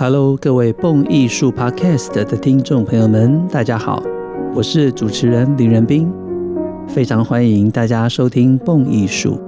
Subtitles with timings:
[0.00, 4.00] Hello，各位蹦艺术 Podcast 的听众朋友们，大家好，
[4.54, 6.08] 我是主持人林仁斌，
[6.86, 9.40] 非常欢迎大家收听蹦艺术。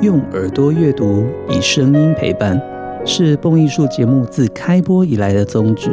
[0.00, 2.62] 用耳朵阅读，以声音陪伴，
[3.04, 5.90] 是蹦艺术节目自开播以来的宗旨。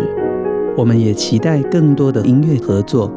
[0.78, 3.12] 我们也期待更多的音乐合作。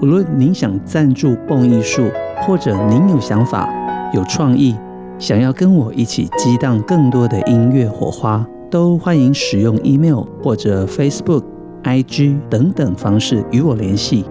[0.00, 2.04] 无论您想赞助蹦艺术，
[2.42, 3.68] 或者您有想法、
[4.14, 4.76] 有创意，
[5.20, 11.44] 想要跟我一起激荡更多的音乐火花，都欢迎使用 email 或者 Facebook、
[11.84, 14.24] IG 等等方式与我联系，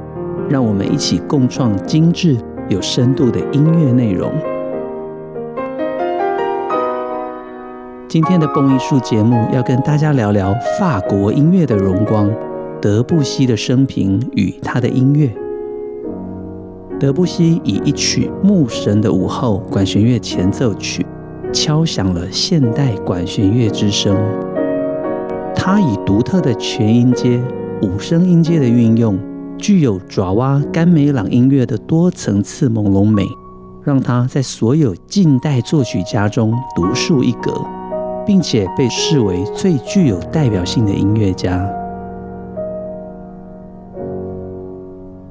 [0.49, 2.35] 让我们一起共创精致
[2.69, 4.31] 有深度的音乐内容。
[8.07, 12.27] 今天的蹦艺术节目要跟大家聊聊法国音乐的荣光——
[12.81, 15.31] 德布西的生平与他的音乐。
[16.99, 21.05] 德布西以一曲《牧神的午后》管弦乐前奏曲，
[21.53, 24.17] 敲响了现代管弦乐之声。
[25.55, 27.41] 他以独特的全音阶、
[27.81, 29.17] 五声音阶的运用，
[29.57, 33.25] 具有爪哇甘美朗音乐的多层次朦胧美，
[33.81, 37.53] 让他在所有近代作曲家中独树一格，
[38.25, 41.65] 并且被视为最具有代表性的音乐家。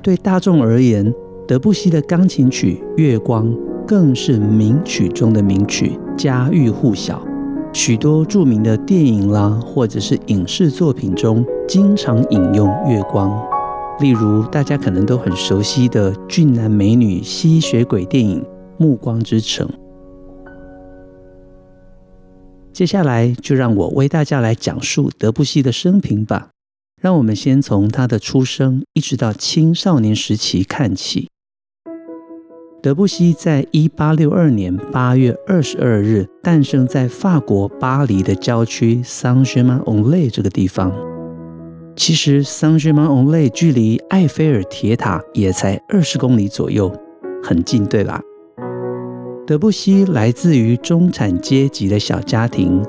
[0.01, 1.13] 对大众而言，
[1.49, 3.47] 德布西的钢琴曲《月光》
[3.87, 7.27] 更是名曲中的名曲，家喻户晓。
[7.73, 13.31] 许多著名的电影啦，或者是影视作品中，经常引用《月光》。
[14.03, 18.43] 例如，大家可能都很熟悉的俊男美女吸血鬼电影
[18.77, 19.67] 《暮光之城》。
[22.75, 26.51] 接下来，就让我为大家来讲述德布西的生平吧。
[27.01, 31.31] 让我们先从他的出生一直到青少年时期看起。
[32.81, 40.93] 德布西在一八六二年八月二十二日诞生在法国巴黎的郊区桑杰曼昂雷这个地方。
[41.97, 46.93] 其实桑杰曼昂雷距离埃菲尔铁塔也才二十公里左右，
[47.43, 48.23] 很近，对吧？
[49.45, 52.81] 德布西来自于中产阶级的小家庭，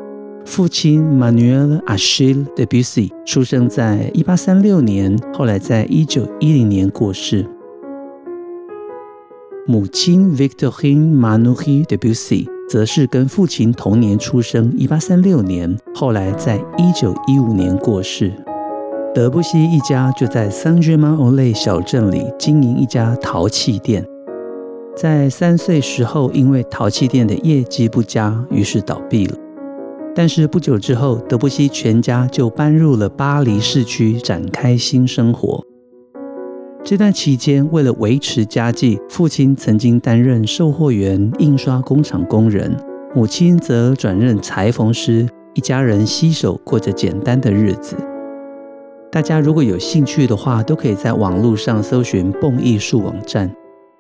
[0.45, 7.43] 父亲 Manuel Achille Debussy 出生在一八三六年，后来在一九一零年过世。
[9.69, 18.33] 母亲 Victorine Manoury Debussy 则是跟父亲同年出生，一八三六年，后来在一九一五年过世。
[19.13, 24.03] 德布西一家就在 s a n g e r m a n o l a y 小镇里经营一家陶器店。
[24.97, 29.37] 在三岁时候，因为陶器店的业绩不佳，于是倒闭了。
[30.15, 35.63] 但是不久之后，德布西全家就搬入了巴黎市区，展开新生活。
[36.89, 42.75] 这段期间，为了维持家计，父亲曾经担任售货员、印刷工厂工人，
[43.13, 47.95] 母亲则转任裁缝师，一家人携手过着简单的日子。
[49.11, 53.53] 大家如果有兴趣的话，都可以在网络上搜寻蹦艺术网站。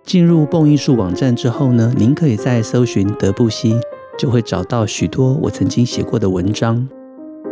[0.03, 3.75] 进入蹦艺术网站之后呢，您可以在搜寻德布西，
[4.17, 6.89] 就会找到许多我曾经写过的文章，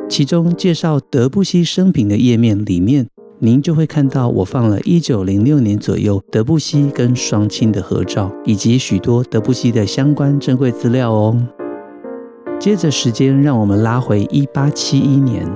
[0.10, 3.06] 其中介绍德布西生平的页面里面。
[3.40, 11.38] 您就会看到我放了一九零六年左右德布西跟双亲的合照，以及许多德布西的相关珍贵资料哦。
[12.60, 15.48] 接着时间让我们拉回一八七一年，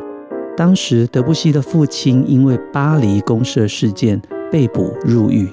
[0.55, 4.21] 当时德布西的父亲因为巴黎公社事件
[4.51, 5.49] 被捕入狱，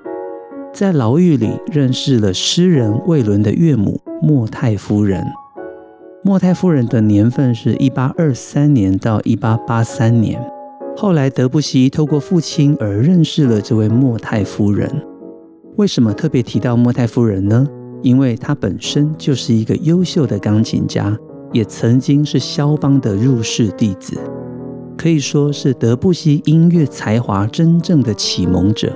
[0.70, 5.24] 在牢狱里认识了诗人魏伦的岳母莫泰夫人。
[6.22, 10.38] 莫泰夫人的年份是一八二三年到一八八三年。
[11.00, 14.90] 后来，德布西透过父亲而认识了这位莫泰夫人。
[15.76, 17.64] 为什么特别提到莫泰夫人呢？
[18.02, 21.16] 因为她本身就是一个优秀的钢琴家，
[21.52, 24.18] 也曾经是肖邦的入室弟子，
[24.96, 28.92] 可以说是德布西音乐才华真正的启蒙者。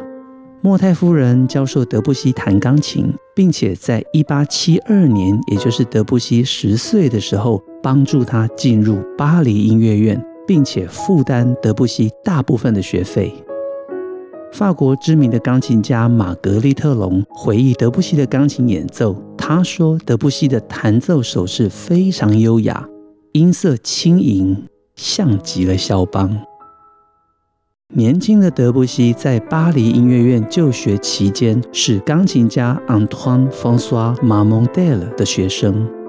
[0.61, 10.21] 莫泰夫人教授德布西弹钢琴，并且在1872年，也就是德布西十岁的时候，帮助他进入巴黎音乐院。
[10.47, 13.33] 并且负担德布西大部分的学费。
[14.53, 22.87] 法国知名的钢琴家玛格丽特龙回忆德布西的钢琴演奏，他说德布西的弹奏手势非常优雅，
[23.33, 26.39] 音色轻盈，像极了肖邦。
[27.95, 36.02] 年轻的德布西在巴黎音乐院就学期间，是钢琴家 Antoine François Marmontel 的学生。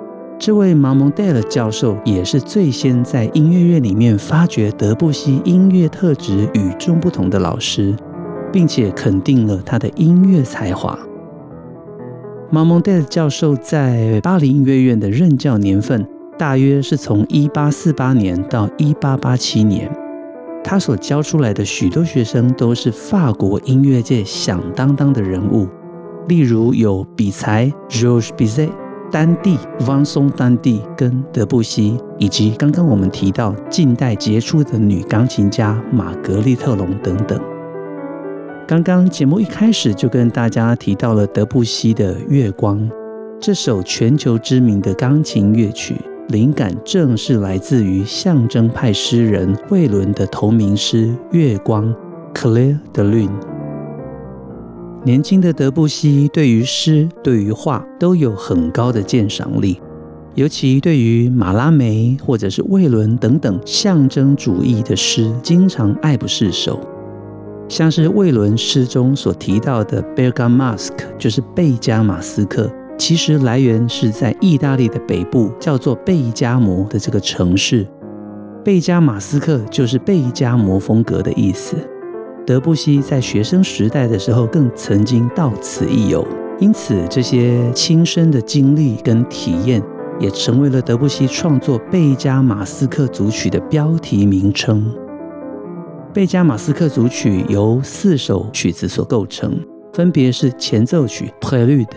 [0.46, 7.96] 这位马蒙戴尔教授也是最先在音乐院里面发掘德布西音乐特质与众不同的老师，
[8.52, 11.00] 并且肯定了他的音乐才华。
[12.52, 16.06] 马蒙戴尔教授在巴黎音乐院的任教年份
[16.38, 19.90] 大约是从一八四八年到一八八七年。
[20.62, 25.70] 他所教出来的许多学生都是法国音乐界响当当的人物，
[26.28, 28.72] 例如有比才 Georges Bizet、
[29.14, 37.40] 丹蒂 Vincent 丹蒂跟德布西，以及刚刚我们提到近代杰出的女钢琴家玛格丽特龙等等。
[38.68, 42.80] 刚刚节目一开始就跟大家提到了德布西的《月光》
[43.40, 45.96] 这首全球知名的钢琴乐曲。
[46.30, 51.86] 灵感正是来自于象征派诗人惠伦的同名诗《月光》
[52.34, 53.53] （Clear the Lune）。
[55.06, 59.82] 年轻的德布西对于诗、对于画都有很高的鉴赏力，
[60.34, 66.80] 尤其对于马拉梅或者是魏伦等等象征主义的诗，经常爱不释手。
[67.68, 72.72] 像是魏伦诗中所提到的 Bergamasque，就是贝加马斯克。
[72.98, 77.86] 其实来源是在意大利的北部，叫做贝加摩的这个城市。
[78.64, 81.76] 贝加马斯克就是贝加摩风格的意思。
[82.46, 86.28] 德布西在学生时代的时候，更曾经到此一游，
[86.60, 89.82] 因此这些亲身的经历跟体验，
[90.20, 94.94] 也成为了德布西创作贝加马斯克组曲的标题名称。
[96.14, 99.58] 贝加马斯克组曲由四首曲子所构成，
[99.94, 101.88] 分别是前奏曲 Prelude。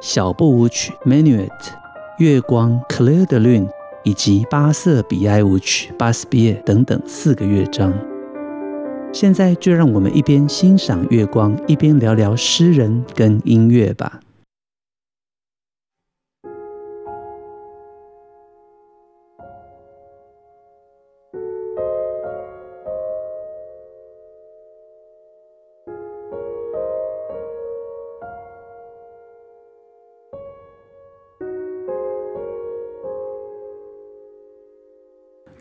[0.00, 1.48] 小步舞曲《（Minuet）》、
[2.18, 3.64] 月光《Clair de Lune》
[4.04, 7.92] 以及巴瑟比埃舞曲《Basse Biais》等等四个乐章。
[9.16, 14.20] 现在就让我们一边欣赏月光，一边聊聊诗人跟音乐吧。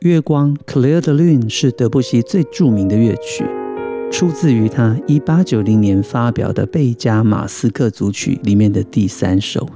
[0.10, 3.44] 月光 Clear the Lune 是德布西最著名的乐曲，
[4.12, 9.68] 出自于他一八九零年发表的贝加马斯克组曲里面的第三首。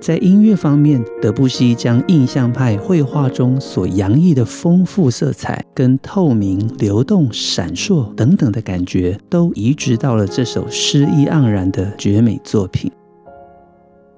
[0.00, 12.90] 在音乐方面，德布西将印象派绘画中所洋溢的丰富色彩、跟透明、流动、闪烁等等的感觉，都移植到了这首诗意盎然的绝美作品。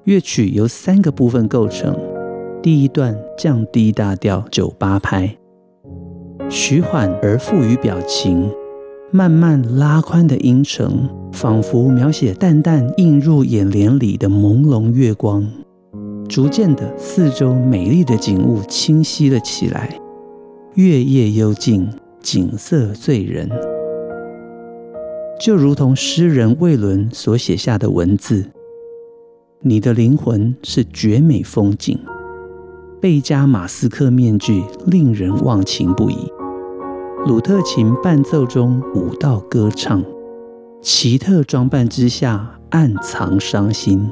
[0.05, 1.95] 乐曲由三个部分构成。
[2.67, 5.39] 第一段降低大调九八拍，
[6.51, 8.51] 徐缓而富于表情，
[9.13, 15.49] 慢慢拉宽的音程，仿佛描写淡淡映入眼帘里的朦胧月光。
[16.29, 20.01] 逐渐的，四周美丽的景物清晰了起来，
[20.75, 23.49] 月夜幽静，景色醉人，
[25.39, 28.51] 就如同诗人魏伦所写下的文字
[29.63, 31.97] ：“你的灵魂是绝美风景。”
[32.99, 36.33] 贝加马斯克面具令人忘情不已，
[37.27, 40.03] 鲁特琴伴奏中舞蹈歌唱，
[40.81, 44.11] 奇特装扮之下暗藏伤心。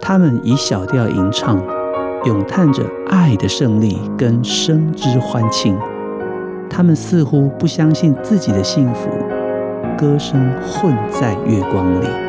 [0.00, 1.60] 他们以小调吟唱，
[2.24, 5.76] 咏叹着爱的胜利跟生之欢庆。
[6.70, 9.08] 他们似乎不相信自己的幸福，
[9.98, 12.25] 歌声混在月光里。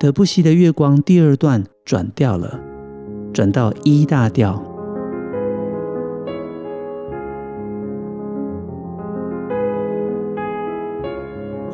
[0.00, 2.58] 德布西的《月光》第二段转调了，
[3.34, 4.64] 转到 E 大调。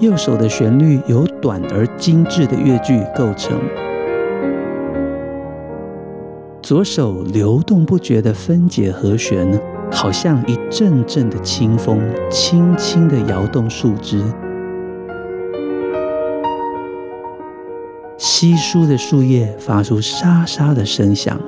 [0.00, 3.56] 右手的旋律由短而精致的乐句构成，
[6.60, 9.48] 左手流动不绝的分解和弦，
[9.92, 14.20] 好像一阵阵的清风，轻轻地摇动树枝。
[18.38, 21.40] 稀疏的树叶发出沙沙的声响，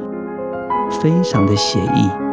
[1.02, 2.27] 非常的写意。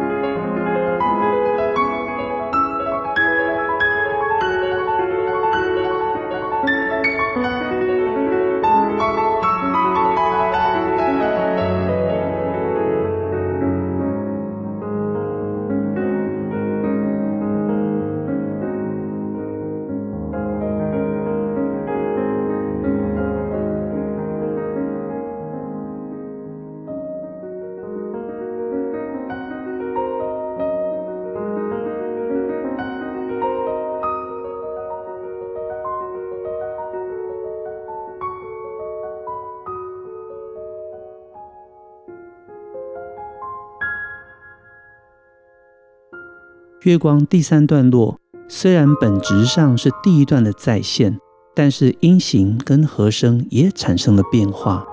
[46.86, 48.16] 月光第三段落
[48.46, 51.18] 虽然本质上是第一段的再现，
[51.52, 54.86] 但是音型跟和声也产生了变化。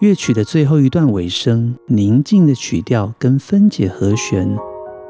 [0.00, 4.58] 乐曲的最后一段尾声，宁静的曲调跟分解和弦，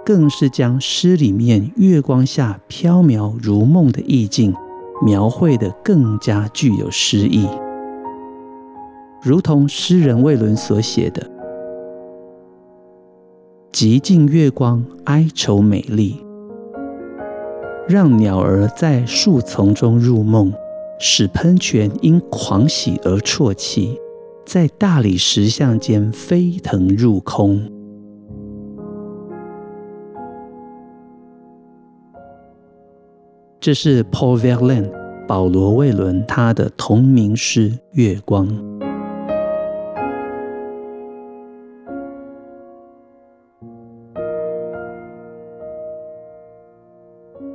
[0.04, 4.54] 更是将诗里面月光下飘渺如梦的意境
[5.02, 7.48] 描绘得更加具有诗意，
[9.22, 11.37] 如同诗人魏伦所写的。
[13.80, 16.16] 极尽月光，哀愁美丽，
[17.88, 20.52] 让鸟儿在树丛中入梦，
[20.98, 23.96] 使喷泉因狂喜而啜泣，
[24.44, 27.70] 在大理石像间飞腾入空。
[33.60, 34.90] 这是 Paul Verlaine
[35.28, 38.48] 保罗·魏伦他的同名诗《月光》。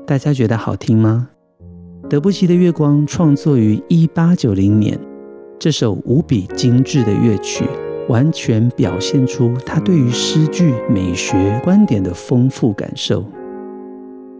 [0.05, 1.29] 大家觉得好听吗？
[2.09, 4.99] 德布西的《月光》创作于一八九零年，
[5.57, 7.63] 这首无比精致的乐曲，
[8.09, 13.23] 完全表现出他对于诗句美学观点的丰富感受。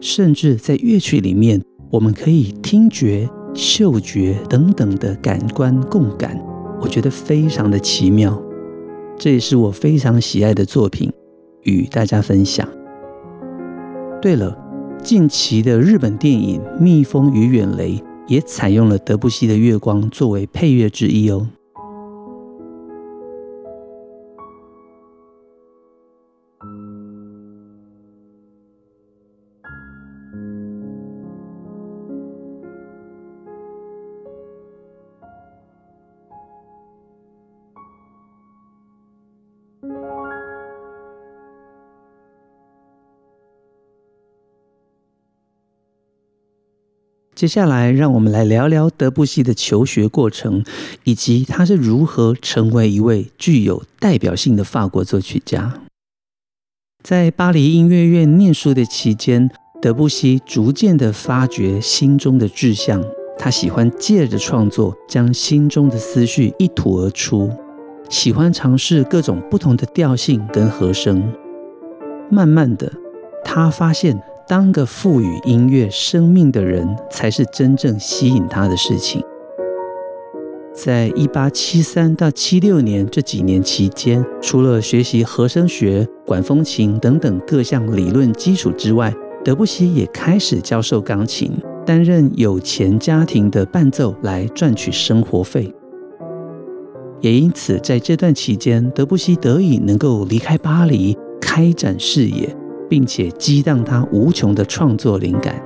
[0.01, 6.37] 甚至在乐曲里面，我们可以听觉、嗅觉等等的感官共感，
[6.81, 8.37] 我觉得非常的奇妙。
[9.17, 11.09] 这也是我非常喜爱的作品，
[11.61, 12.67] 与大家分享。
[14.21, 14.62] 对了。
[15.03, 17.91] 近期的日本电影《蜜蜂与远雷》
[18.25, 21.45] 也采用了德布西的《月光》作为配乐之一哦。
[47.43, 50.63] 接下来，让我们来聊聊德布西的求学过程，
[51.03, 55.73] 以及他是如何成为一位具有代表性的法国作曲家。
[57.03, 63.03] 在巴黎音乐院念书的期间，德布西逐渐地发掘心中的志向。
[63.37, 67.51] 他喜欢借着创作将心中的思绪一吐而出，
[68.09, 71.33] 喜欢尝试各种不同的调性跟和声。
[72.31, 72.89] 慢慢的，
[73.43, 74.17] 他发现。
[74.45, 79.23] 当个赋予音乐生命的人，才是真正吸引他的事情。
[80.75, 89.13] 在一八七三到七六年这几年期间，除了学习和声学、管风琴等等各项理论基础之外，
[89.45, 91.51] 德布西也开始教授钢琴，
[91.85, 95.73] 担任有钱家庭的伴奏来赚取生活费。
[97.21, 102.53] 也因此，在这段期间，德布西得以能够离开巴黎，开展事业。
[102.93, 105.59] 并且激荡他无穷的创作灵感。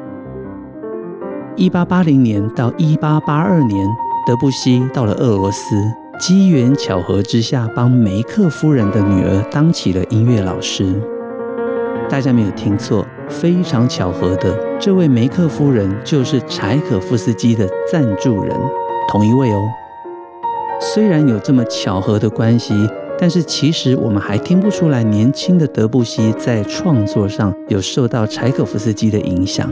[1.57, 3.85] 一八八零年到一八八二年，
[4.25, 5.75] 德布西到了俄罗斯，
[6.21, 10.85] 机缘巧合之下，帮梅克夫人的女儿当起了音乐老师。
[12.07, 18.57] 大家没有听错，非常巧合的，这位梅克夫人就是柴可夫斯基的赞助人，
[19.09, 19.61] 同一位哦。
[20.79, 22.73] 虽然有这么巧合的关系。
[23.19, 29.67] 但是其实我们还听不出来，年轻的德布西在创作上有受到柴可夫斯基的影响。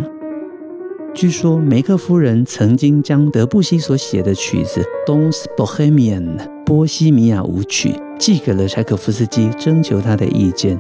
[1.14, 10.78] 据说梅克夫人曾经将德布西所写的曲子《Danse Bohemienne》波西米亚舞曲寄给了柴可夫斯基，征求他的意见。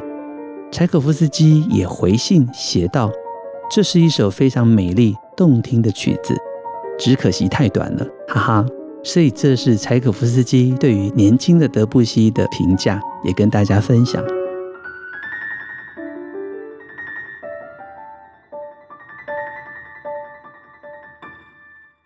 [0.72, 3.10] 柴可夫斯基也回信写道
[3.72, 6.36] ：“这是一首非常美丽动听的曲子，
[7.00, 8.66] 只可惜太短了，哈哈。”
[9.08, 14.22] 所以，这是柴可夫斯基对于年轻的德布西的评价，也跟大家分享。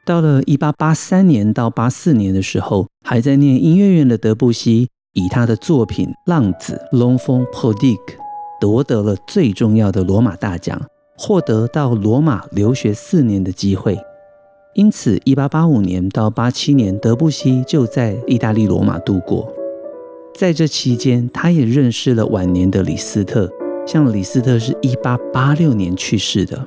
[0.05, 8.17] 到了一八八三年到八四年的时候，还在念音乐院的德布西，以他的作品《浪子》（L'Enfant Prodigue）
[8.59, 10.79] 夺得了最重要的罗马大奖，
[11.17, 13.97] 获得到罗马留学四年的机会。
[14.79, 19.45] 因此，一八八五年到八七年，德布西就在意大利罗马度过。
[20.33, 23.51] 在这期间，他也认识了晚年的李斯特。
[23.85, 26.65] 像李斯特是一八八六年去世的。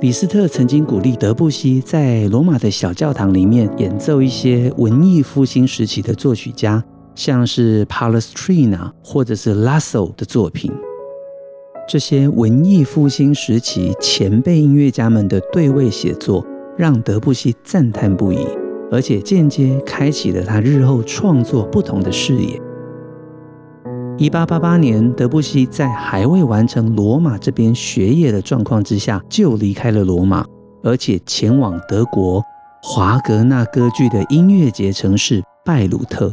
[0.00, 6.82] 李斯特曾经鼓励德布西在罗马的小教堂里面演奏一些文艺复兴时期的作曲家，
[7.14, 10.72] 像是 Palestrina 或者是 Lasso 的作品。
[11.86, 16.44] 这些文艺复兴时期前辈音乐家们的对位写作。
[16.76, 18.46] 让德布西赞叹不已，
[18.90, 22.60] 而且间接开启了他日后创作不同的视野。
[24.16, 30.44] 一八八八年，德布西在还未完成罗马这边学业的状况之下，就离开了罗马，
[30.82, 32.42] 而且前往德国
[32.82, 36.32] 华格纳歌剧的音乐节城市拜鲁特。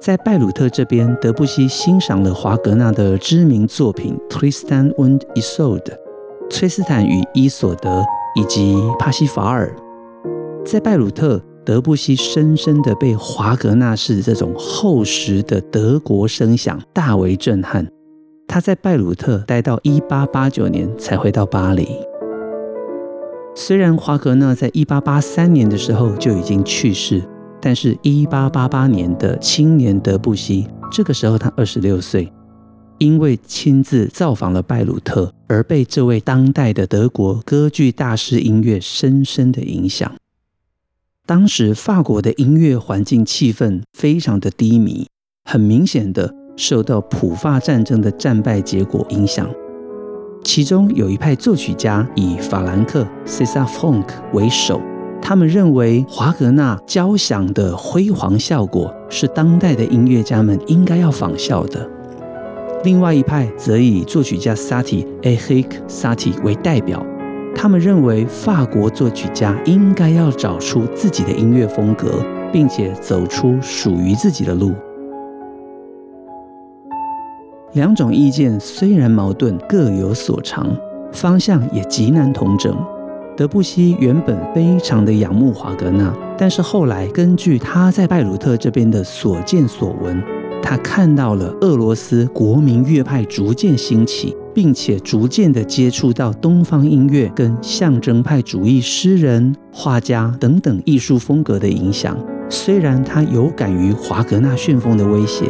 [0.00, 5.80] 在拜鲁特这边，德布西欣赏了华格纳的知名作品《Tristan und Isolde》
[6.50, 9.74] （崔斯坦与伊索德）以及《帕西法尔》。
[10.64, 17.86] 在拜鲁特，德布西深深的被华格纳式这种厚实的德国声响大为震撼。
[18.46, 21.88] 他在拜鲁特待到一八八九年才回到巴黎。
[23.54, 27.22] 虽然华格纳在一八八三年的时候就已经去世，
[27.60, 32.30] 但是，一八八八年的青年德布西，这个时候他二十六岁，
[33.04, 40.10] 因为亲自造访了拜鲁特，而被这位当代的德国歌剧大师音乐深深的影响。
[41.26, 45.06] 当时法国的音乐环境气氛非常的低迷，
[45.44, 49.46] 很明显的受到普法战争的战败结果影响。
[50.42, 54.80] 其中有一派作曲家以法兰克 （César Funk 为首，
[55.20, 61.90] 他们认为华格纳交响的辉煌效果是当代的音乐家们应该要仿效的。
[62.84, 67.04] 另外一派则以作曲家萨提 （Éric Satie） 为代表。
[67.56, 72.22] 他们认为法国作曲家应该要找出自己的音乐风格，
[72.52, 74.72] 并且走出属于自己的路。
[77.72, 80.76] 两种意见虽然矛盾，各有所长，
[81.10, 82.76] 方向也极难同整。
[83.34, 90.22] 德布西原本非常的仰慕华格纳，但是后来根据他在拜鲁特这边的所见所闻，
[90.64, 94.34] 他看到了俄罗斯国民乐派逐渐兴起。
[94.54, 102.16] 并且逐渐地接触到东方音乐跟象征派主义诗人、画家等等艺术风格的影响。
[102.48, 105.46] 虽然他有感于华格纳旋风的威胁，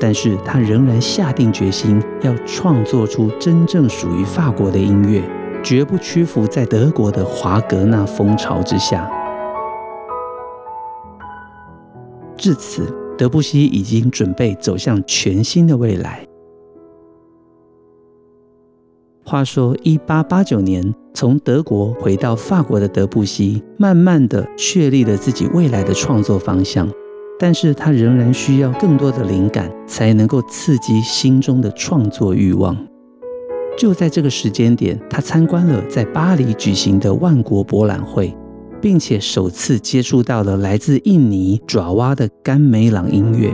[0.00, 5.22] 但是他仍然下定决心要创作出真正属于法国的音乐，
[5.62, 9.08] 绝不屈服在德国的华格纳风潮之下。
[12.36, 16.26] 至此，德布西已经准备走向全新的未来。
[19.22, 26.90] 话说，一八八九年从德国回到法国的德布西，慢慢的确立了自己未来的创作方向。
[27.38, 32.74] 但是他仍然需要更多的灵感，才能够刺激心中的创作欲望。
[33.76, 38.34] 就在这个时间点，他参观了在巴黎举行的万国博览会，
[38.80, 43.52] 并且首次接触到了来自印尼爪哇的甘美朗音乐。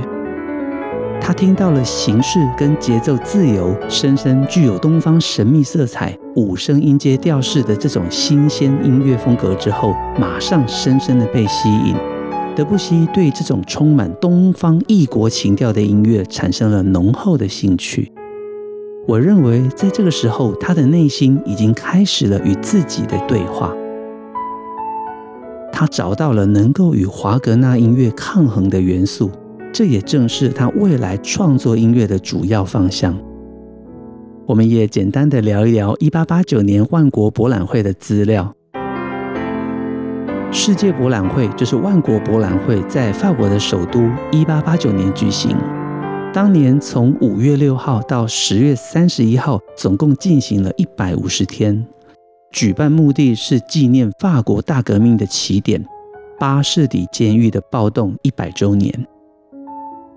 [1.21, 11.97] 他听到了形式跟节奏自由、深深具有东方神秘色彩、五声音阶调式的这种新鲜音乐风格之后，马上深深的被吸引。
[12.55, 18.13] 德布西对这种充满东方异国情调的音乐产生了浓厚的兴趣。
[19.09, 23.75] 我认为，在这个时候，他的内心已经开始了与自己的对话。
[25.79, 29.31] 他找到了能够与华格纳音乐抗衡的元素。
[29.75, 33.15] 这也正是他未来创作音乐的主要方向。
[34.47, 38.51] 我们也简单的聊一聊一八八九年万国博览会的资料。
[40.51, 44.01] 世界博览会就是万国博览会，在法国的首都
[44.33, 45.55] 一八八九年举行。
[46.33, 51.87] 当年从五月六号到十月三十一号，总共进行了一百五十天。
[52.53, 55.85] 举办目的是纪念法国大革命的起点——
[56.41, 59.07] 巴士底监狱的暴动一百周年。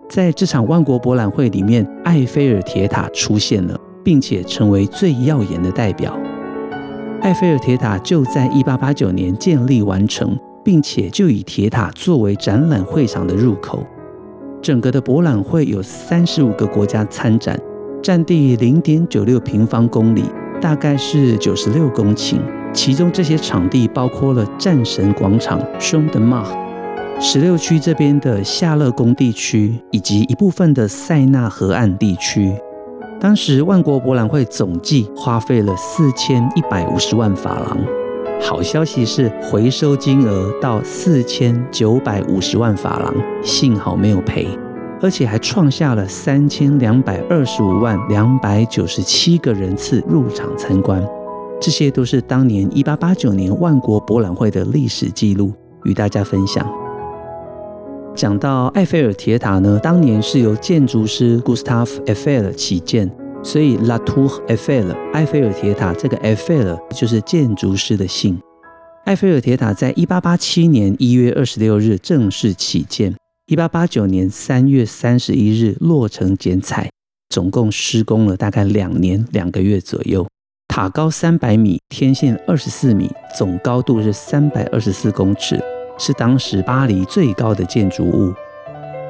[0.09, 6.17] 在这场万国博览会里面，埃菲尔铁塔出现了，并且成为最耀眼的代表。
[7.21, 13.85] 埃菲尔铁塔就在一八八九年建立完成，并且就以铁塔作为展览会场的入口。
[14.61, 17.59] 整个的博览会有三十五个国家参展，
[18.01, 20.23] 占地零点九六平方公里，
[20.61, 22.37] 大概是九十六公顷。
[22.71, 26.49] 其中这些场地包括了战神广场 Champ de Mars
[27.19, 32.53] 十六区这边的夏乐宫地区以及一部分的塞纳河岸地区，
[33.19, 37.77] 当时万国博览会总计花费了四千一百五十万法郎。
[38.39, 44.47] 好消息是回收金额到四千九百五十万法郎，幸好没有赔，
[45.01, 51.05] 而且还创下了三千两百二十五万两百九十七个人次入场参观。
[51.61, 56.65] 这些都是当年一八八九年万国博览会的历史记录，与大家分享。
[58.15, 63.09] 讲到埃菲尔铁塔呢，当年是由建筑师 Gustave Eiffel 起建，
[63.41, 68.39] 所以 La Tour Eiffel 埃菲尔铁塔这个 Eiffel 就是建筑师的姓。
[69.05, 73.15] 埃菲尔铁塔在一八八七年一月二十六日正式起建，
[73.49, 76.87] 一八八九年三月三十一日落成剪彩，
[77.29, 80.27] 总共施工了大概两年两个月左右。
[80.67, 85.59] 塔高三百米，天线二十四米，总高度是三百二十四公尺，
[85.97, 88.31] 是当时巴黎最高的建筑物。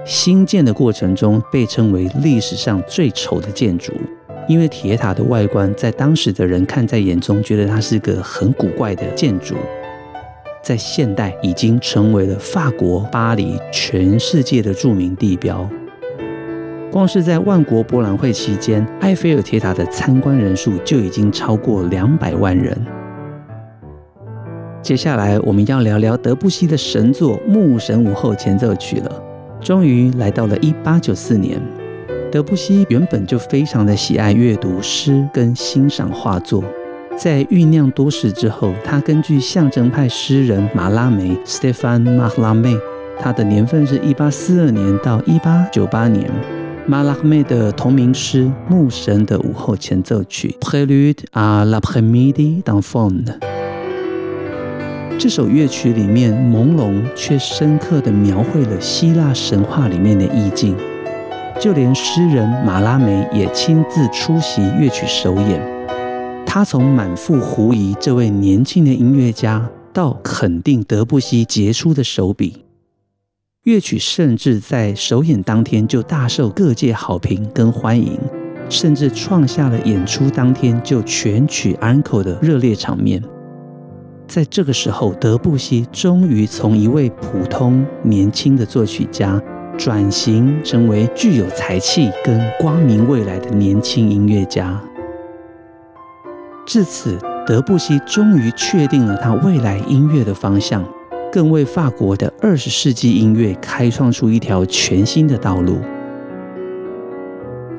[0.05, 3.91] 兴建的过程中被称为历史上最丑的建筑，
[4.47, 9.55] 因为铁塔的外观在当时的人看在眼中，觉得它是个很古怪的建筑。
[10.61, 15.67] 在现代已经成为了法国巴黎全世界的著名地标。
[16.91, 22.75] 光是在万国博览会期间，埃菲尔铁塔的参观人数就已经超过两百万人。
[24.81, 29.23] 接下来我们要聊聊德布西的神作《牧神午后前奏曲》了。
[29.61, 31.61] 终于来到了一八九四年，
[32.31, 36.63] 德布西原本就非常的喜爱阅读诗跟欣赏画作，
[37.19, 42.79] 在酝酿多时之后，他根据象征派诗人马拉梅 （Stefan Mallarmé），
[43.19, 46.31] 他的年份是一八四二年到一八九八年，
[46.87, 53.33] 马拉梅的同名诗《牧神的午后前奏曲》（Prelude à l'après-midi d'Enfant）。
[55.17, 60.73] 这首乐曲里面朦胧却深刻地描绘了希腊神话里面的意境，
[61.59, 65.78] 就连诗人马拉梅也亲自出席乐曲首演。
[66.51, 72.65] 他从满腹狐疑这位年轻的音乐家，到肯定德布西杰出的手笔，
[73.65, 78.19] 乐曲甚至在首演当天就大受各界好评跟欢迎，
[78.67, 83.23] 甚至创下了演出当天就全曲安可的热烈场面。
[84.27, 89.39] 在这个时候，德布西终于从一位普通年轻的作曲家
[89.77, 94.83] 转型成为具有才气跟光明未来的年轻音乐家。
[96.69, 100.85] 至此，德布西终于确定了他未来音乐的方向，
[101.31, 105.79] 更为法国的二十世纪音乐开创出一条全新的道路。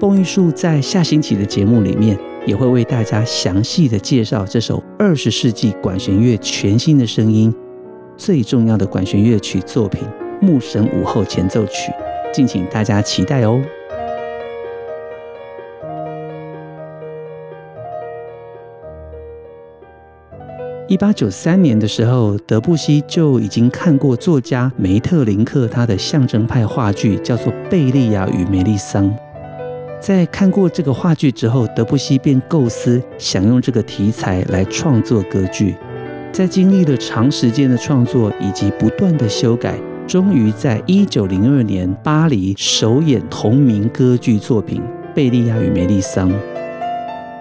[0.00, 7.54] 蹦艺术在下星期的节目里面，也会为大家详细的介绍这首二十世纪管弦乐全新的声音，
[8.16, 10.02] 最重要的管弦乐曲作品
[10.44, 11.92] 《牧神午后前奏曲》，
[12.34, 13.62] 敬请大家期待哦。
[20.90, 29.04] 一八九三年的时候，德布西就已经看过作家梅特林克他的象征派话剧，叫做《贝利亚与梅丽桑》。
[30.00, 35.76] 在看过这个话剧之后，德布西便构思想用这个题材来创作歌剧。
[36.32, 44.82] 在经历了长时间的创作以及不断的修改，终于在一九零二年巴黎首演同名歌剧作品
[45.14, 46.28] 《贝利亚与梅丽桑》。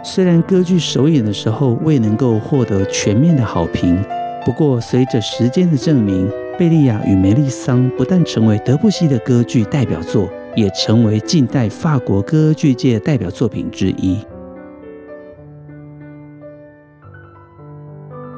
[0.03, 3.97] 虽然歌剧首演的时候未能够获得全面的好评，
[4.45, 10.29] 不过随着时间的证明，《贝利亚与梅丽桑》不但成为德布西的歌剧代表作。
[10.55, 14.17] 也成为近代法国歌剧界代表作品之一。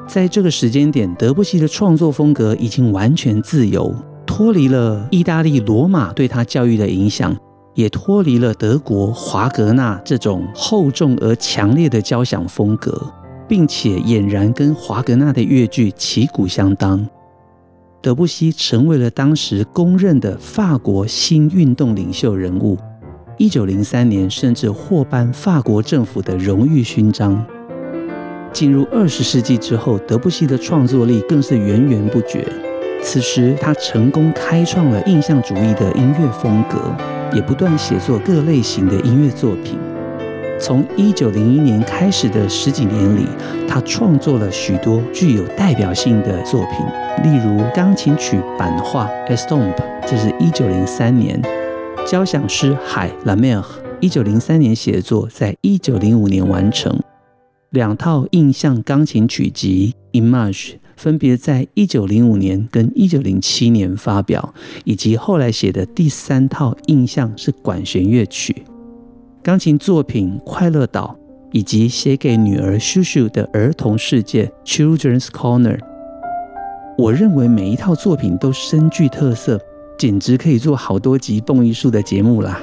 [0.08, 3.95] 在这个时间点，德布西的创作风格已经完全自由，
[4.28, 7.36] 脱离了意大利罗马对他教育的影响，
[7.82, 13.12] 也脱离了德国华格纳这种厚重而强烈的交响风格，
[13.48, 17.10] 并且俨然跟华格纳的乐剧旗鼓相当。
[18.00, 22.78] 德布西成为了当时公认的法国新运动领袖人物。
[23.38, 27.44] 一九零三年，甚至获颁法国政府的荣誉勋章。
[28.54, 32.48] 进入二十世纪之后，德布西的创作力更是源源不绝。
[33.02, 36.78] 此时，他成功开创了印象主义的音乐风格，
[37.34, 39.78] 也不断写作各类型的音乐作品。
[40.60, 43.26] 从一九零一年开始的十几年里，
[43.67, 46.86] 他创作了许多具有代表性的作品，
[47.24, 49.74] 例如钢琴曲版画《Estompe》，
[50.08, 51.41] 这是一九零三年；
[52.06, 53.63] 交响诗《海》（La Mer），
[54.00, 56.94] 一九零三年写作，在一九零五年完成；
[57.72, 68.64] 两套印象钢琴曲集《Image》，分别在一九零五年跟一九零七年发表，以及后来写的第三套印象是管弦乐曲。
[69.42, 71.18] 钢琴作品《快乐岛》，
[71.52, 75.78] 以及写给女儿秀秀的儿童世界《Children's Corner》，
[77.00, 79.60] 我认为每一套作品都深具特色，
[79.98, 82.62] 简直可以做好多集蹦艺术的节目啦。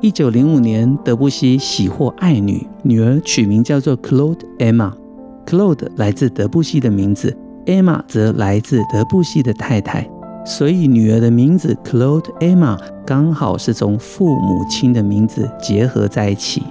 [0.00, 5.01] 一九零五年，德布西喜获爱女，女儿取名叫做 Claude Emma。
[5.46, 10.08] Claude 来自德布西的名字，Emma 则来自德布西的太太。
[10.44, 12.76] 所以，女儿的名字 Claude Emma
[13.06, 16.62] 刚好是从父母亲的名字结合在一起。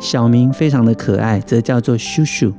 [0.00, 2.52] 小名非常的可爱，则叫做 Shu Shu。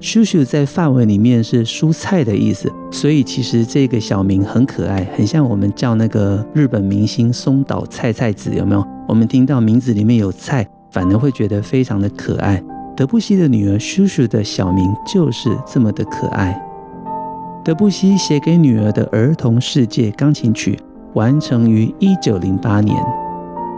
[0.00, 8.84] Shu Shu 在法文里面是蔬菜的意思，所以其实这个小名很可爱，很像我们叫那个日本明星松岛菜菜子，有没有？
[9.06, 12.60] 我们听到名字里面有菜，反而会觉得非常的可爱。
[12.94, 16.60] 德布西的女儿叔叔的小名就是这么的可爱。
[17.64, 20.78] 德布西写给女儿的儿童世界钢琴曲
[21.14, 23.02] 完成于一九零八年，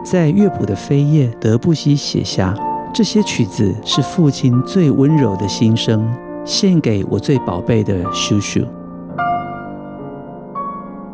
[0.04, 2.54] 在乐谱的扉页，德布西写下。
[2.92, 6.08] 这些曲子是父亲最温柔的心声，
[6.44, 8.60] 献给我最宝贝的叔叔。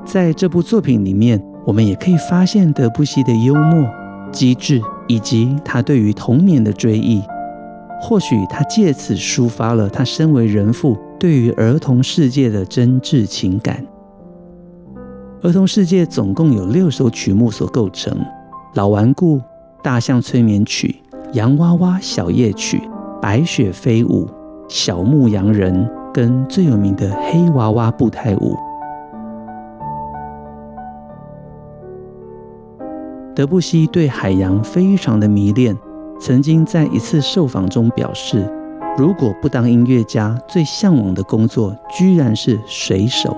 [0.04, 3.86] 在这部作品里面，我们也可以发现德布西的幽默、
[4.30, 7.22] 机智，以及他对于童年的追忆。
[8.00, 13.84] 或许他借此抒发了他身为人父对于儿童世界的真挚情感。
[15.42, 18.12] 儿童世界总共有六首曲目所构成，
[18.74, 19.36] 《老顽固》
[19.82, 20.96] 《大象催眠曲》。
[21.34, 22.82] 洋娃娃小夜曲、
[23.22, 24.28] 白雪飞舞、
[24.68, 28.56] 小牧羊人跟最有名的黑娃娃步态舞。
[33.32, 35.76] 德布西对海洋非常的迷恋，
[36.20, 38.46] 曾经在一次受访中表示，
[38.98, 43.34] 如果不当音乐家，最向往的工作居然是水手。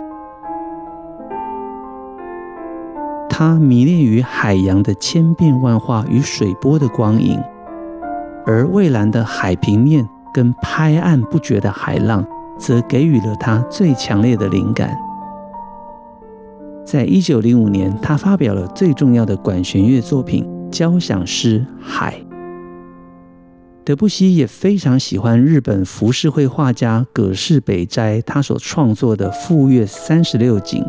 [3.28, 7.40] 他迷恋于海洋的千变万化与水波的光影。
[8.44, 12.26] 而蔚蓝的海平面跟拍岸不绝的海浪，
[12.58, 14.98] 则给予了他最强烈的灵感。
[16.84, 22.16] 在一九零五年，他发表了最重要的管弦乐作品《交响诗·海》。
[23.84, 30.80] 德布西也非常喜欢日本浮世绘画家葛饰北斋他所创作的《富岳三十六景》。《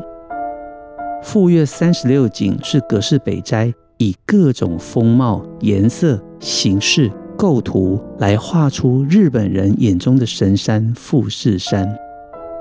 [1.23, 7.11] 富岳三十六景》是葛饰北斋以各种风貌、颜色、形式。
[7.35, 11.85] 构图来画出日本人眼中的神山富士山，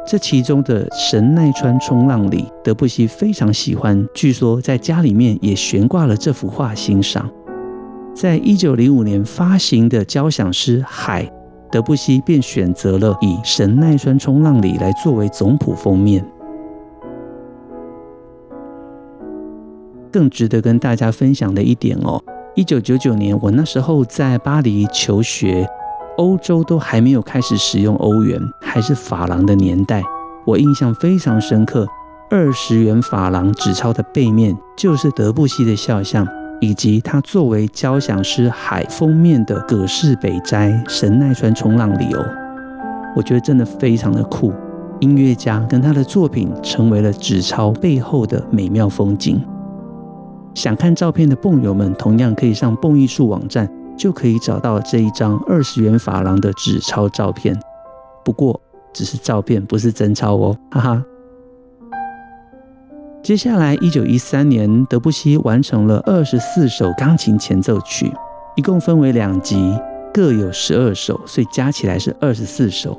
[0.07, 7.31] 这其中的神奈川冲浪里，德布西非常喜欢，据说在家里面也悬挂了这幅画欣赏。
[8.15, 11.25] 在一九零五年发行的交响诗《海》，
[11.71, 16.25] 德布西便选择了以神奈川冲浪里来作为总谱封面。
[20.13, 22.23] 更值得跟大家分享的一点哦。
[22.55, 25.67] 一九九九年，我那时候在巴黎求学，
[26.19, 30.03] 欧洲都还没有开始使用欧元，还是法郎的年代。
[30.45, 31.87] 我印象非常深刻，
[32.31, 36.29] 二十元法郎纸钞的背面就是德布西的肖像，
[36.63, 42.25] 以及他作为交响诗《海》封面的葛饰北斋神奈川冲浪里哦。
[43.17, 44.53] 我觉得真的非常的酷，
[45.01, 49.43] 音乐家跟他的作品成为了纸钞背后的美妙风景。
[50.55, 57.59] 想看照片的蹦友们，同样可以上蹦艺术网站，就可以找到这一张二十元法郎的纸钞照片。
[58.25, 58.61] 不过，
[58.93, 61.05] 只是照片，不是真钞哦，哈哈。
[63.23, 68.13] 接下来，一九一三年，德布西完成了二十四首钢琴前奏曲，
[68.57, 69.73] 一共分为两集，
[70.13, 72.99] 各有十二首，所以加起来是二十四首。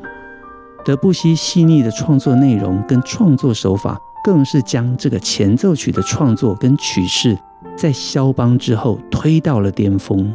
[0.86, 3.99] 德布西细腻的创作内容跟创作手法。
[4.23, 7.38] 更是将这个前奏曲的创作跟曲式，
[7.75, 10.33] 在肖邦之后推到了巅峰。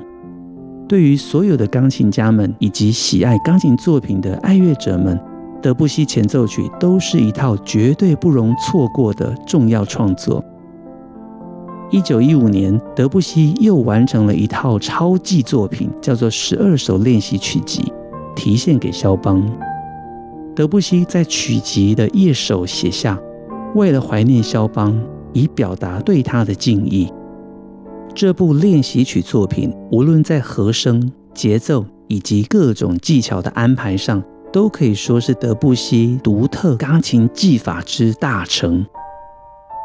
[0.87, 5.19] 对于所有的钢琴家们以及喜爱钢琴作品的爱乐者们，
[5.61, 10.45] 德布西前奏曲都是一套绝对不容错过的重要创作。
[11.91, 17.83] 一九一五年，德布西又完成了一套超级作品，叫做《十二首练习曲集》，
[18.35, 19.43] 题献给肖邦。
[20.55, 23.19] 德布西在曲集的页首写下。
[23.75, 24.99] 为了怀念肖邦，
[25.33, 27.13] 以表达对他的敬意，
[28.15, 38.87] 这部练习曲作品无论在和声、节奏以及各种技巧的安排上，都可以说是德布西独特钢琴技法之大成。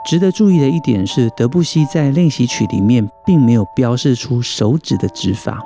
[0.05, 5.61] 值得注意的一点是，德布西在练习曲里面并没有标示出手指的指法。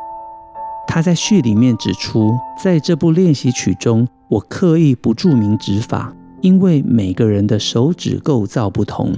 [0.87, 6.13] 他在序里面指出，在这部练习曲中，我刻意不注明指法。
[6.41, 9.11] 因为每个人的手指构造不同，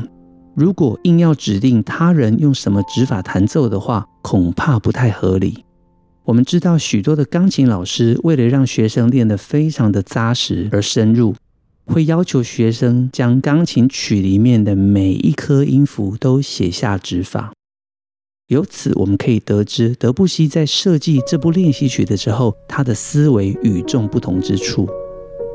[0.56, 5.66] 如果硬要指定他人用什么指法弹奏的话，恐怕不太合理。
[6.30, 11.34] 我们知道许多的钢琴老师为了让学生练得非常的扎实而深入，
[11.88, 17.52] 会要求学生将钢琴曲里面的每一颗音符都写下指法。
[18.50, 24.88] 由此我们可以得知，德布西在设计这部练习曲的时候，他的思维与众不同之处。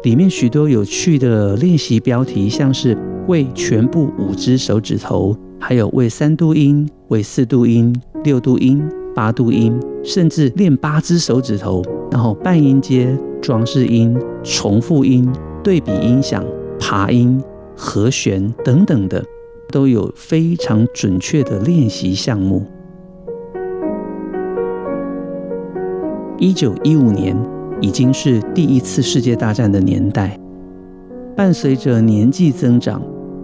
[0.02, 8.82] 里面许多有趣的练习标题，像是为全部五只手指头，还有为三度音、为四度音、六度音、
[9.14, 15.30] 八度音，甚至练八只手指头，然后半音阶、装饰音、重复音、
[15.62, 16.44] 对比音响、
[16.80, 17.42] 爬音、
[17.76, 19.24] 和弦等等的，
[19.70, 22.66] 都有非常准确的练习项目。
[26.38, 27.36] 一九一五年
[27.80, 30.38] 已经是第一次世界大战的年代，
[31.36, 33.00] 伴随着年纪增长，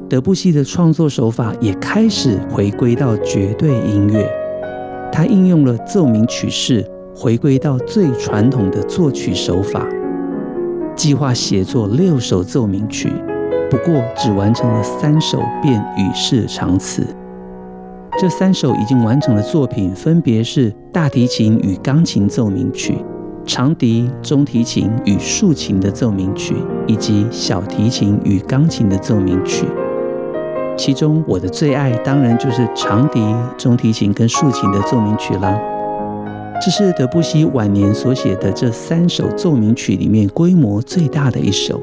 [0.09, 4.40] 德布西的创作手法也开始回归到绝对音乐。
[5.13, 9.87] 他应用了奏鸣曲式，回归到最传统的作曲手法，
[10.95, 13.13] 计划写作六首奏鸣曲，
[13.71, 17.07] 不过只完成了三首便与世长辞。
[18.19, 22.95] 这三首已经完成的作品分别是大提琴与钢琴奏鸣曲、
[23.45, 26.55] 长笛、中提琴与竖琴的奏鸣曲，
[26.87, 29.65] 以及小提琴与钢琴的奏鸣曲。
[30.77, 33.21] 其中我的最爱当然就是长笛、
[33.59, 35.59] 中提琴跟竖琴的奏鸣曲啦。
[36.63, 41.81] 这是德布西晚年所写的这三首奏鸣曲里面规模最大的一首。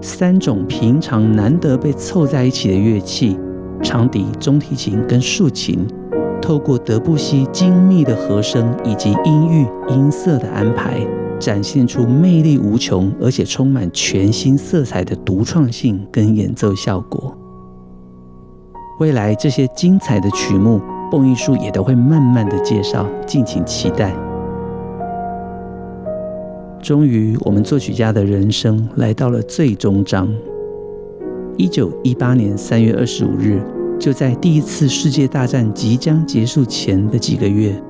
[0.00, 3.38] 三种平常难得被凑在一起的乐器。
[3.80, 5.86] 长笛、中提琴跟竖琴，
[6.42, 11.00] 透过德布西精密的和声以及音域、音色的安排，
[11.38, 17.37] 展现出魅力无穷而且充满全新色彩的独创性跟演奏效果。
[18.98, 24.12] 未来这些精彩的曲目，蹦艺术也都会慢慢的介绍，敬请期待。
[26.82, 30.28] 终于，我们作曲家的人生来到了最终章。
[31.56, 33.60] 一九一八年三月二十五日，
[34.00, 37.80] 就在第一次世界大战即将结束前的几个月，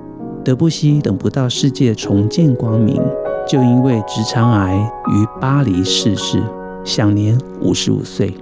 [0.44, 3.02] 德布西等不到世界重见光明，
[3.46, 6.42] 就因为直肠癌于巴黎逝世，
[6.84, 8.34] 享年五十五岁。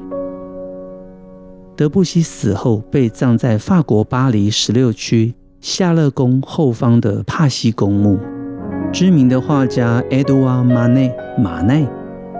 [1.76, 8.18] 德布西死后被葬在法国巴黎十六区夏勒宫后方的帕西公墓。
[8.90, 11.86] 知名的画家埃杜瓦·马内马奈，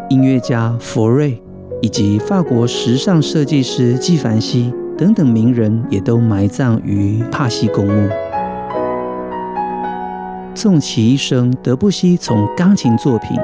[0.09, 1.40] 音乐家佛瑞。
[1.83, 8.09] 以及法国时尚设计师纪梵希等等名人也都埋葬于帕西公墓。
[10.55, 13.37] 纵其一生，德布西从钢琴作品、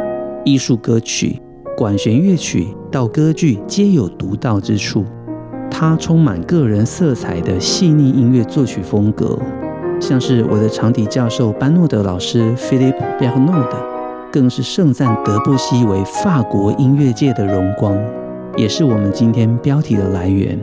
[0.47, 1.39] 艺术歌曲、
[1.77, 5.05] 管弦乐曲到歌剧，皆有独到之处。
[5.73, 9.37] 他充满个人色彩的细腻音乐作曲风格，
[9.99, 13.75] 像是我的长笛教授班诺德老师 Philip Bernod，
[14.31, 17.99] 更是盛赞德布西为法国音乐界的荣光。
[18.57, 20.57] 也是我们今天标题的来源。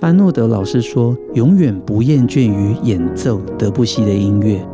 [0.00, 4.64] 班诺德老师说：“永远不厌倦于演奏德布西的音乐。”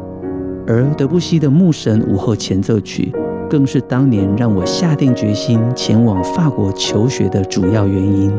[0.69, 3.11] 而德布西的《牧神午后前奏曲》
[3.49, 8.31] 更是当年让我下定决心前往法国求学的主要原因。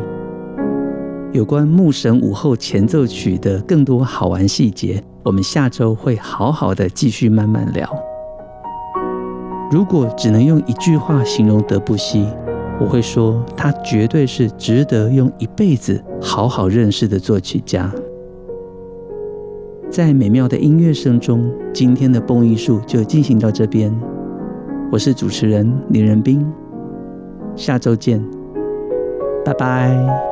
[1.34, 7.90] 有关《牧神午后前奏曲》的更多好玩细节，我们下周会好好的继续慢慢聊。
[9.72, 12.28] 如果只能用一句话形容德布西，
[12.82, 17.90] 我会说，他绝对是值得用一辈子好好认识的作曲家。
[19.90, 23.94] 在美妙的音乐声中，今天的蹦艺术就进行到这边。
[24.92, 26.46] 我是主持人林仁斌，
[27.56, 28.22] 下周见，
[29.46, 30.31] 拜拜。